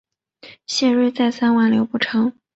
[0.65, 2.33] 谢端再三挽留不成。